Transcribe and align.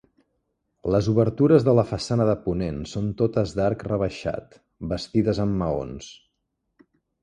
Les 0.95 1.09
obertures 1.11 1.65
de 1.67 1.75
la 1.81 1.83
façana 1.91 2.27
de 2.31 2.35
ponent 2.47 2.81
són 2.95 3.13
totes 3.21 3.55
d'arc 3.61 3.87
rebaixat, 3.93 4.61
bastides 4.95 5.47
amb 5.49 5.59
maons. 5.65 6.15